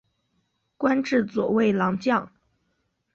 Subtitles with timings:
[0.77, 2.31] 官至左卫郎将。